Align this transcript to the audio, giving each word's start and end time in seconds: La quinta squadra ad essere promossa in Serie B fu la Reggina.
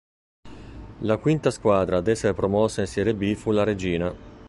La 1.01 1.17
quinta 1.19 1.51
squadra 1.51 1.97
ad 1.97 2.07
essere 2.07 2.33
promossa 2.33 2.81
in 2.81 2.87
Serie 2.87 3.13
B 3.13 3.35
fu 3.35 3.51
la 3.51 3.63
Reggina. 3.63 4.11